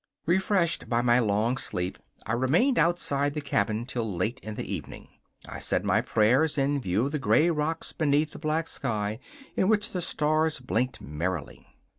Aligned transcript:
Refreshed 0.25 0.89
by 0.89 1.03
my 1.03 1.19
long 1.19 1.57
sleep, 1.59 1.99
I 2.25 2.33
remained 2.33 2.79
outside 2.79 3.35
the 3.35 3.39
cabin 3.39 3.85
till 3.85 4.11
late 4.11 4.39
in 4.39 4.55
the 4.55 4.65
evening. 4.65 5.09
I 5.47 5.59
said 5.59 5.85
my 5.85 6.01
prayers 6.01 6.57
in 6.57 6.81
view 6.81 7.05
of 7.05 7.11
the 7.11 7.19
gray 7.19 7.51
rocks 7.51 7.93
beneath 7.93 8.31
the 8.31 8.39
black 8.39 8.67
sky, 8.67 9.19
in 9.53 9.67
which 9.67 9.91
the 9.91 10.01
stars 10.01 10.59
blinked 10.59 11.01
merrily. 11.01 11.67